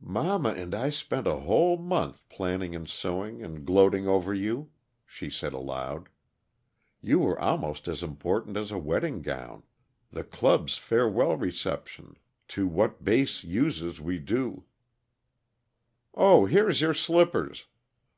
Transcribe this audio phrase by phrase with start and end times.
[0.00, 4.70] "Mamma and I spent a whole month planning and sewing and gloating over you,"
[5.04, 6.08] she said aloud.
[7.02, 9.62] "You were almost as important as a wedding gown;
[10.10, 12.16] the club's farewell reception
[12.48, 14.64] 'To what base uses we do'"
[16.14, 17.66] "Oh, here's your slippers!"